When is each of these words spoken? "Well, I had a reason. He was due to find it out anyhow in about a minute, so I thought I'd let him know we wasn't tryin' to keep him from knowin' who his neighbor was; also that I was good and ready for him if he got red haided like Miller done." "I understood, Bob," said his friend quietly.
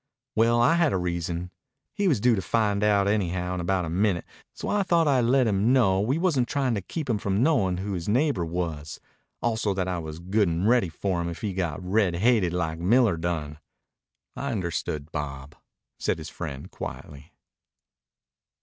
"Well, 0.33 0.59
I 0.59 0.77
had 0.77 0.93
a 0.93 0.97
reason. 0.97 1.51
He 1.93 2.07
was 2.07 2.19
due 2.19 2.33
to 2.33 2.41
find 2.41 2.81
it 2.81 2.87
out 2.89 3.07
anyhow 3.07 3.53
in 3.53 3.59
about 3.61 3.85
a 3.85 3.89
minute, 3.91 4.25
so 4.51 4.67
I 4.67 4.81
thought 4.81 5.07
I'd 5.07 5.25
let 5.25 5.45
him 5.45 5.71
know 5.73 6.01
we 6.01 6.17
wasn't 6.17 6.47
tryin' 6.47 6.73
to 6.73 6.81
keep 6.81 7.07
him 7.07 7.19
from 7.19 7.43
knowin' 7.43 7.77
who 7.77 7.91
his 7.93 8.09
neighbor 8.09 8.43
was; 8.43 8.99
also 9.43 9.75
that 9.75 9.87
I 9.87 9.99
was 9.99 10.17
good 10.17 10.47
and 10.47 10.67
ready 10.67 10.89
for 10.89 11.21
him 11.21 11.29
if 11.29 11.41
he 11.41 11.53
got 11.53 11.85
red 11.85 12.15
haided 12.15 12.51
like 12.51 12.79
Miller 12.79 13.15
done." 13.15 13.59
"I 14.35 14.51
understood, 14.51 15.11
Bob," 15.11 15.53
said 15.99 16.17
his 16.17 16.29
friend 16.29 16.71
quietly. 16.71 17.33